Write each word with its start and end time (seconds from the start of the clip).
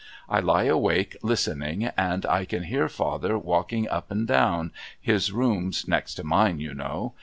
I 0.27 0.39
lie 0.39 0.63
awake 0.63 1.15
listening, 1.21 1.85
and 1.95 2.25
I 2.25 2.43
can 2.45 2.63
hear 2.63 2.89
father 2.89 3.37
walking 3.37 3.87
up 3.87 4.09
and 4.09 4.27
down, 4.27 4.71
his 4.99 5.31
room's 5.31 5.87
next 5.87 6.15
to 6.15 6.23
mine, 6.23 6.59
you 6.59 6.73
know. 6.73 7.13